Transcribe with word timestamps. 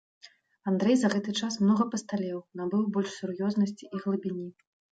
Андрэй 0.71 0.95
за 1.01 1.11
гэты 1.15 1.35
час 1.41 1.59
многа 1.65 1.87
пасталеў, 1.93 2.39
набыў 2.63 2.83
больш 2.99 3.11
сур'ёзнасці 3.21 3.85
і 3.93 4.05
глыбіні. 4.05 4.49